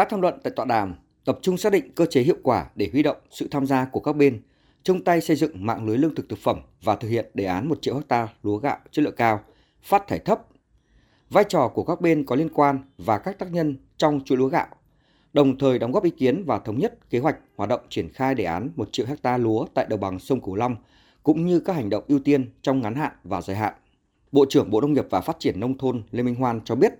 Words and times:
Các 0.00 0.08
tham 0.10 0.20
luận 0.20 0.40
tại 0.42 0.52
tọa 0.56 0.66
đàm 0.66 0.94
tập 1.24 1.38
trung 1.42 1.56
xác 1.56 1.72
định 1.72 1.92
cơ 1.94 2.06
chế 2.06 2.22
hiệu 2.22 2.36
quả 2.42 2.70
để 2.74 2.88
huy 2.92 3.02
động 3.02 3.16
sự 3.30 3.48
tham 3.50 3.66
gia 3.66 3.84
của 3.84 4.00
các 4.00 4.16
bên 4.16 4.42
chung 4.82 5.04
tay 5.04 5.20
xây 5.20 5.36
dựng 5.36 5.66
mạng 5.66 5.86
lưới 5.86 5.98
lương 5.98 6.14
thực 6.14 6.28
thực 6.28 6.38
phẩm 6.38 6.60
và 6.82 6.96
thực 6.96 7.08
hiện 7.08 7.30
đề 7.34 7.44
án 7.44 7.68
1 7.68 7.82
triệu 7.82 7.94
hecta 7.94 8.28
lúa 8.42 8.56
gạo 8.56 8.78
chất 8.90 9.02
lượng 9.02 9.14
cao, 9.16 9.40
phát 9.82 10.06
thải 10.08 10.18
thấp. 10.18 10.46
Vai 11.30 11.44
trò 11.48 11.68
của 11.68 11.84
các 11.84 12.00
bên 12.00 12.24
có 12.26 12.36
liên 12.36 12.48
quan 12.54 12.78
và 12.98 13.18
các 13.18 13.38
tác 13.38 13.52
nhân 13.52 13.76
trong 13.96 14.20
chuỗi 14.24 14.38
lúa 14.38 14.48
gạo, 14.48 14.66
đồng 15.32 15.58
thời 15.58 15.78
đóng 15.78 15.92
góp 15.92 16.04
ý 16.04 16.10
kiến 16.10 16.44
và 16.46 16.58
thống 16.58 16.78
nhất 16.78 17.10
kế 17.10 17.18
hoạch 17.18 17.36
hoạt 17.56 17.70
động 17.70 17.80
triển 17.88 18.12
khai 18.12 18.34
đề 18.34 18.44
án 18.44 18.70
1 18.76 18.88
triệu 18.92 19.06
hecta 19.06 19.36
lúa 19.36 19.66
tại 19.74 19.86
đồng 19.90 20.00
bằng 20.00 20.18
sông 20.18 20.40
Cửu 20.40 20.54
Long 20.54 20.76
cũng 21.22 21.46
như 21.46 21.60
các 21.60 21.72
hành 21.72 21.90
động 21.90 22.04
ưu 22.08 22.18
tiên 22.18 22.50
trong 22.62 22.80
ngắn 22.80 22.94
hạn 22.94 23.12
và 23.24 23.40
dài 23.40 23.56
hạn. 23.56 23.74
Bộ 24.32 24.44
trưởng 24.48 24.70
Bộ 24.70 24.80
Nông 24.80 24.92
nghiệp 24.92 25.06
và 25.10 25.20
Phát 25.20 25.36
triển 25.38 25.60
Nông 25.60 25.78
thôn 25.78 26.02
Lê 26.10 26.22
Minh 26.22 26.34
Hoan 26.34 26.60
cho 26.64 26.74
biết, 26.74 26.92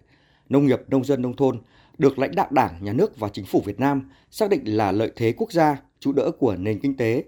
nông 0.49 0.67
nghiệp 0.67 0.81
nông 0.89 1.05
dân 1.05 1.23
nông 1.23 1.37
thôn 1.37 1.59
được 2.01 2.19
lãnh 2.19 2.35
đạo 2.35 2.47
Đảng, 2.51 2.85
Nhà 2.85 2.93
nước 2.93 3.19
và 3.19 3.29
Chính 3.29 3.45
phủ 3.45 3.63
Việt 3.65 3.81
Nam 3.81 4.11
xác 4.31 4.51
định 4.51 4.77
là 4.77 4.93
lợi 4.93 5.13
thế 5.17 5.33
quốc 5.37 5.53
gia, 5.53 5.77
trụ 6.01 6.13
đỡ 6.13 6.31
của 6.39 6.57
nền 6.57 6.81
kinh 6.81 6.97
tế. 6.97 7.25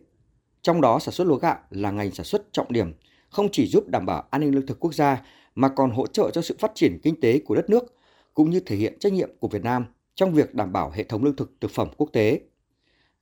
Trong 0.62 0.80
đó 0.80 0.98
sản 0.98 1.12
xuất 1.12 1.26
lúa 1.26 1.36
gạo 1.36 1.56
là 1.70 1.90
ngành 1.90 2.10
sản 2.10 2.24
xuất 2.24 2.52
trọng 2.52 2.72
điểm, 2.72 2.92
không 3.30 3.48
chỉ 3.52 3.66
giúp 3.66 3.88
đảm 3.88 4.06
bảo 4.06 4.24
an 4.30 4.40
ninh 4.40 4.54
lương 4.54 4.66
thực 4.66 4.80
quốc 4.80 4.94
gia 4.94 5.22
mà 5.54 5.68
còn 5.68 5.90
hỗ 5.90 6.06
trợ 6.06 6.30
cho 6.30 6.42
sự 6.42 6.56
phát 6.58 6.72
triển 6.74 6.98
kinh 7.02 7.20
tế 7.20 7.38
của 7.38 7.54
đất 7.54 7.70
nước, 7.70 7.94
cũng 8.34 8.50
như 8.50 8.60
thể 8.60 8.76
hiện 8.76 8.98
trách 8.98 9.12
nhiệm 9.12 9.30
của 9.40 9.48
Việt 9.48 9.62
Nam 9.62 9.84
trong 10.14 10.32
việc 10.32 10.54
đảm 10.54 10.72
bảo 10.72 10.90
hệ 10.90 11.04
thống 11.04 11.24
lương 11.24 11.36
thực 11.36 11.52
thực 11.60 11.70
phẩm 11.70 11.88
quốc 11.96 12.08
tế. 12.12 12.40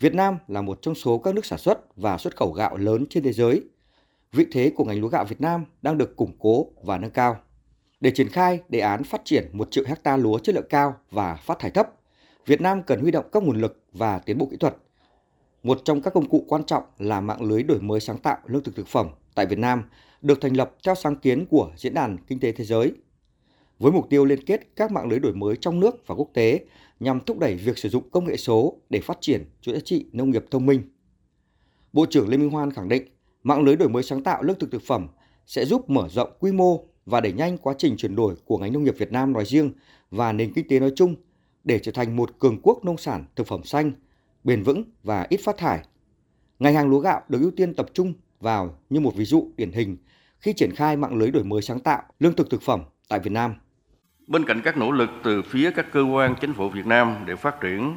Việt 0.01 0.15
Nam 0.15 0.37
là 0.49 0.63
một 0.63 0.83
trong 0.83 0.95
số 0.95 1.19
các 1.19 1.35
nước 1.35 1.47
sản 1.47 1.59
xuất 1.59 1.97
và 1.97 2.19
xuất 2.19 2.37
khẩu 2.37 2.53
gạo 2.53 2.77
lớn 2.77 3.07
trên 3.11 3.23
thế 3.23 3.33
giới. 3.33 3.63
Vị 4.33 4.47
thế 4.53 4.73
của 4.77 4.85
ngành 4.85 5.01
lúa 5.01 5.09
gạo 5.09 5.25
Việt 5.25 5.41
Nam 5.41 5.65
đang 5.83 5.99
được 5.99 6.17
củng 6.17 6.37
cố 6.39 6.67
và 6.83 6.99
nâng 6.99 7.11
cao. 7.11 7.37
Để 8.01 8.11
triển 8.11 8.29
khai 8.29 8.61
đề 8.69 8.81
án 8.81 9.05
phát 9.05 9.25
triển 9.25 9.49
1 9.53 9.71
triệu 9.71 9.85
hecta 9.87 10.17
lúa 10.17 10.39
chất 10.39 10.55
lượng 10.55 10.67
cao 10.69 10.97
và 11.11 11.35
phát 11.35 11.59
thải 11.59 11.71
thấp, 11.71 11.91
Việt 12.47 12.61
Nam 12.61 12.83
cần 12.83 13.01
huy 13.01 13.11
động 13.11 13.25
các 13.33 13.43
nguồn 13.43 13.61
lực 13.61 13.83
và 13.93 14.19
tiến 14.19 14.39
bộ 14.39 14.49
kỹ 14.51 14.57
thuật. 14.57 14.77
Một 15.63 15.81
trong 15.85 16.03
các 16.03 16.15
công 16.15 16.29
cụ 16.29 16.45
quan 16.49 16.65
trọng 16.65 16.83
là 16.99 17.21
mạng 17.21 17.43
lưới 17.43 17.63
đổi 17.63 17.81
mới 17.81 18.01
sáng 18.01 18.19
tạo 18.19 18.39
lương 18.47 18.63
thực 18.63 18.77
thực 18.77 18.89
phẩm 18.89 19.09
tại 19.35 19.47
Việt 19.47 19.59
Nam 19.59 19.83
được 20.23 20.41
thành 20.41 20.57
lập 20.57 20.77
theo 20.85 20.95
sáng 20.95 21.17
kiến 21.17 21.47
của 21.47 21.71
Diễn 21.77 21.95
đàn 21.95 22.17
Kinh 22.27 22.41
tế 22.41 22.53
Thế 22.53 22.65
giới. 22.65 22.93
Với 23.79 23.93
mục 23.93 24.07
tiêu 24.11 24.25
liên 24.25 24.45
kết 24.45 24.77
các 24.77 24.93
mạng 24.93 25.09
lưới 25.09 25.19
đổi 25.19 25.35
mới 25.35 25.57
trong 25.57 25.81
nước 25.81 26.07
và 26.07 26.15
quốc 26.15 26.29
tế 26.35 26.61
nhằm 27.01 27.21
thúc 27.21 27.39
đẩy 27.39 27.55
việc 27.55 27.79
sử 27.79 27.89
dụng 27.89 28.11
công 28.11 28.25
nghệ 28.25 28.37
số 28.37 28.77
để 28.91 29.01
phát 29.01 29.19
triển 29.21 29.45
chuỗi 29.61 29.75
giá 29.75 29.81
trị 29.85 30.07
nông 30.13 30.31
nghiệp 30.31 30.45
thông 30.51 30.67
minh. 30.67 30.83
Bộ 31.93 32.07
trưởng 32.07 32.29
Lê 32.29 32.37
Minh 32.37 32.51
Hoan 32.51 32.71
khẳng 32.71 32.89
định, 32.89 33.03
mạng 33.43 33.63
lưới 33.63 33.77
đổi 33.77 33.89
mới 33.89 34.03
sáng 34.03 34.23
tạo 34.23 34.43
lương 34.43 34.59
thực 34.59 34.71
thực 34.71 34.83
phẩm 34.83 35.09
sẽ 35.47 35.65
giúp 35.65 35.91
mở 35.91 36.09
rộng 36.09 36.33
quy 36.39 36.53
mô 36.53 36.85
và 37.11 37.21
đẩy 37.21 37.33
nhanh 37.33 37.59
quá 37.59 37.75
trình 37.79 37.97
chuyển 37.97 38.17
đổi 38.17 38.35
của 38.45 38.59
ngành 38.59 38.73
nông 38.73 38.85
nghiệp 38.85 38.95
Việt 38.99 39.13
Nam 39.13 39.33
nói 39.33 39.45
riêng 39.45 39.73
và 40.11 40.33
nền 40.33 40.53
kinh 40.53 40.69
tế 40.69 40.81
nói 40.81 40.93
chung 40.97 41.15
để 41.65 41.79
trở 41.79 41.93
thành 41.93 42.17
một 42.17 42.39
cường 42.39 42.61
quốc 42.63 42.85
nông 42.85 42.97
sản 42.97 43.25
thực 43.37 43.47
phẩm 43.47 43.65
xanh, 43.65 43.93
bền 44.45 44.63
vững 44.63 44.85
và 45.03 45.27
ít 45.29 45.41
phát 45.45 45.57
thải. 45.59 45.81
Ngành 46.59 46.75
hàng 46.75 46.91
lúa 46.91 46.99
gạo 46.99 47.21
được 47.29 47.39
ưu 47.41 47.51
tiên 47.51 47.75
tập 47.75 47.87
trung 47.95 48.13
vào 48.41 48.79
như 48.91 49.01
một 49.01 49.15
ví 49.17 49.25
dụ 49.25 49.51
điển 49.57 49.73
hình 49.73 49.97
khi 50.39 50.53
triển 50.53 50.75
khai 50.75 50.97
mạng 50.97 51.15
lưới 51.15 51.31
đổi 51.31 51.45
mới 51.45 51.63
sáng 51.63 51.81
tạo 51.81 52.03
lương 52.21 52.37
thực 52.37 52.51
thực 52.51 52.63
phẩm 52.63 52.81
tại 53.09 53.21
Việt 53.21 53.33
Nam. 53.33 53.55
Bên 54.27 54.45
cạnh 54.45 54.61
các 54.65 54.77
nỗ 54.77 54.91
lực 54.91 55.11
từ 55.25 55.43
phía 55.43 55.71
các 55.71 55.87
cơ 55.93 56.03
quan 56.03 56.35
chính 56.41 56.55
phủ 56.55 56.69
Việt 56.69 56.87
Nam 56.87 57.17
để 57.27 57.37
phát 57.37 57.61
triển 57.61 57.95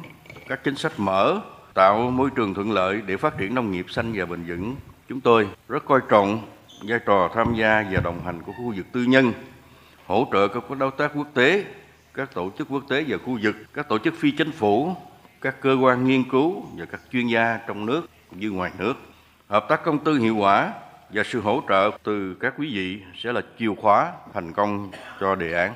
các 0.48 0.60
chính 0.64 0.76
sách 0.76 0.92
mở, 0.96 1.40
tạo 1.74 2.10
môi 2.10 2.30
trường 2.36 2.54
thuận 2.54 2.72
lợi 2.72 3.00
để 3.06 3.16
phát 3.16 3.38
triển 3.38 3.54
nông 3.54 3.72
nghiệp 3.72 3.86
xanh 3.88 4.12
và 4.16 4.26
bền 4.26 4.44
vững, 4.44 4.74
chúng 5.08 5.20
tôi 5.20 5.48
rất 5.68 5.84
coi 5.84 6.00
trọng 6.08 6.42
vai 6.86 6.98
trò 7.06 7.30
tham 7.34 7.54
gia 7.54 7.86
và 7.92 8.00
đồng 8.00 8.20
hành 8.24 8.42
của 8.42 8.52
khu 8.52 8.72
vực 8.76 8.86
tư 8.92 9.04
nhân, 9.04 9.32
hỗ 10.06 10.26
trợ 10.32 10.48
các 10.48 10.62
đối 10.78 10.90
tác 10.90 11.12
quốc 11.16 11.28
tế, 11.34 11.64
các 12.14 12.34
tổ 12.34 12.50
chức 12.58 12.68
quốc 12.70 12.84
tế 12.88 13.04
và 13.08 13.18
khu 13.18 13.38
vực, 13.42 13.54
các 13.74 13.88
tổ 13.88 13.98
chức 13.98 14.14
phi 14.14 14.30
chính 14.30 14.52
phủ, 14.52 14.94
các 15.40 15.60
cơ 15.60 15.76
quan 15.82 16.04
nghiên 16.04 16.30
cứu 16.30 16.62
và 16.76 16.84
các 16.84 17.00
chuyên 17.12 17.26
gia 17.26 17.58
trong 17.66 17.86
nước 17.86 18.08
cũng 18.30 18.40
như 18.40 18.50
ngoài 18.50 18.72
nước. 18.78 18.94
Hợp 19.46 19.66
tác 19.68 19.84
công 19.84 20.04
tư 20.04 20.18
hiệu 20.18 20.36
quả 20.36 20.72
và 21.10 21.22
sự 21.26 21.40
hỗ 21.40 21.60
trợ 21.68 21.90
từ 22.04 22.34
các 22.40 22.54
quý 22.58 22.74
vị 22.74 23.00
sẽ 23.22 23.32
là 23.32 23.40
chìa 23.58 23.74
khóa 23.82 24.12
thành 24.32 24.52
công 24.52 24.90
cho 25.20 25.34
đề 25.34 25.52
án. 25.52 25.74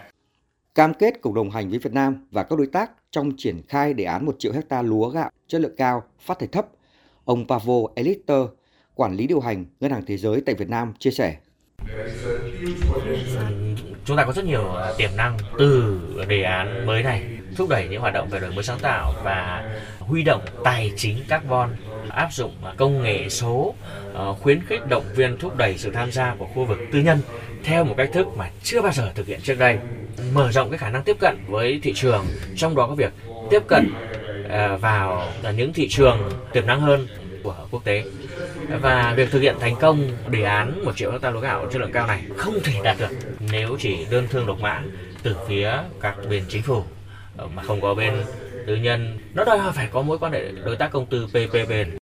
Cam 0.75 0.94
kết 0.94 1.15
cùng 1.21 1.34
đồng 1.34 1.50
hành 1.50 1.69
với 1.71 1.78
Việt 1.78 1.93
Nam 1.93 2.27
và 2.31 2.43
các 2.43 2.59
đối 2.59 2.66
tác 2.66 2.91
trong 3.10 3.33
triển 3.37 3.62
khai 3.69 3.94
đề 3.94 4.04
án 4.04 4.27
1 4.27 4.34
triệu 4.38 4.53
hecta 4.53 4.83
lúa 4.83 5.09
gạo 5.09 5.31
chất 5.49 5.60
lượng 5.60 5.77
cao, 5.77 6.03
phát 6.21 6.38
thải 6.38 6.49
thấp, 6.49 6.66
ông 7.25 7.49
Pavo 7.49 7.75
Elitter, 7.94 8.41
quản 8.98 9.16
lý 9.16 9.26
điều 9.26 9.41
hành 9.41 9.64
Ngân 9.81 9.91
hàng 9.91 10.03
Thế 10.06 10.16
giới 10.16 10.42
tại 10.47 10.54
Việt 10.54 10.69
Nam 10.69 10.92
chia 10.98 11.10
sẻ. 11.10 11.36
Chúng 14.04 14.16
ta 14.16 14.25
có 14.25 14.32
rất 14.32 14.44
nhiều 14.44 14.72
à, 14.75 14.92
tiềm 14.98 15.10
năng 15.16 15.36
từ 15.59 16.00
đề 16.28 16.42
án 16.42 16.86
mới 16.86 17.03
này, 17.03 17.22
thúc 17.56 17.69
đẩy 17.69 17.88
những 17.88 18.00
hoạt 18.00 18.14
động 18.14 18.28
về 18.31 18.41
đổi 18.41 18.50
mới 18.50 18.64
sáng 18.64 18.78
tạo 18.78 19.12
và 19.25 19.70
huy 19.98 20.22
động 20.22 20.42
tài 20.64 20.92
chính 20.97 21.16
carbon, 21.28 21.76
áp 22.09 22.28
dụng 22.32 22.53
à, 22.64 22.75
công 22.76 23.03
nghệ 23.03 23.28
số 23.28 23.75
à, 24.14 24.25
khuyến 24.41 24.60
khích 24.66 24.86
động 24.88 25.04
viên 25.15 25.38
thúc 25.38 25.56
đẩy 25.56 25.78
sự 25.78 25.91
tham 25.91 26.12
gia 26.12 26.34
của 26.34 26.47
khu 26.54 26.65
vực 26.65 26.78
tư 26.92 26.98
nhân 26.98 27.19
theo 27.65 27.84
một 27.84 27.94
cách 27.97 28.10
thức 28.12 28.26
mà 28.36 28.50
chưa 28.62 28.82
bao 28.82 28.92
giờ 28.92 29.12
thực 29.15 29.26
hiện 29.26 29.41
trước 29.42 29.59
đây 29.59 29.78
mở 30.32 30.53
rộng 30.53 30.70
cái 30.70 30.78
khả 30.78 30.91
năng 30.91 31.03
tiếp 31.03 31.16
cận 31.20 31.36
với 31.48 31.80
thị 31.82 31.92
trường, 31.94 32.26
trong 32.56 32.75
đó 32.75 32.86
có 32.86 32.94
việc 32.94 33.12
tiếp 33.50 33.62
cận 33.69 33.92
vào 34.80 35.32
những 35.56 35.72
thị 35.72 35.88
trường 35.88 36.30
tiềm 36.53 36.66
năng 36.66 36.80
hơn 36.80 37.06
của 37.48 37.66
quốc 37.70 37.84
tế. 37.84 38.04
Và 38.81 39.14
việc 39.16 39.31
thực 39.31 39.41
hiện 39.41 39.56
thành 39.60 39.76
công 39.81 40.09
đề 40.31 40.42
án 40.42 40.84
một 40.84 40.97
triệu 40.97 41.12
hecta 41.12 41.31
lúa 41.31 41.41
gạo 41.41 41.66
chất 41.72 41.78
lượng 41.78 41.92
cao 41.92 42.06
này 42.06 42.25
không 42.36 42.59
thể 42.64 42.81
đạt 42.82 42.97
được 42.98 43.10
nếu 43.41 43.76
chỉ 43.78 44.06
đơn 44.10 44.26
thương 44.31 44.47
độc 44.47 44.60
mã 44.60 44.82
từ 45.22 45.36
phía 45.48 45.72
các 46.00 46.16
bên 46.31 46.44
chính 46.48 46.62
phủ 46.62 46.82
ờ, 47.36 47.48
mà 47.54 47.62
không 47.62 47.81
có 47.81 47.94
bên 47.94 48.14
tư 48.66 48.76
nhân. 48.76 49.19
Nó 49.34 49.44
đòi 49.44 49.59
hỏi 49.59 49.72
phải 49.76 49.88
có 49.92 50.03
mối 50.03 50.19
quan 50.19 50.32
hệ 50.32 50.53
đối 50.64 50.76
tác 50.76 50.91
công 50.91 51.06
tư 51.06 51.26
PPP 51.26 51.97